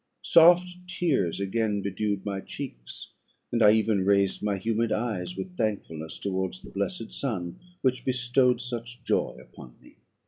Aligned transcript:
Soft 0.23 0.67
tears 0.87 1.39
again 1.39 1.83
bedewed 1.83 2.25
my 2.25 2.39
cheeks, 2.41 3.13
and 3.51 3.61
I 3.61 3.73
even 3.73 4.03
raised 4.03 4.41
my 4.41 4.57
humid 4.57 4.91
eyes 4.91 5.35
with 5.37 5.55
thankfulness 5.55 6.17
towards 6.17 6.63
the 6.63 6.71
blessed 6.71 7.13
sun 7.13 7.59
which 7.83 8.03
bestowed 8.03 8.61
such 8.61 9.03
joy 9.03 9.37
upon 9.39 9.75
me. 9.79 9.97